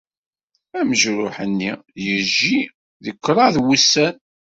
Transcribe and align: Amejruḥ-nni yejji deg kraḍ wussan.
Amejruḥ-nni 0.79 1.71
yejji 2.05 2.59
deg 3.03 3.15
kraḍ 3.25 3.55
wussan. 3.65 4.15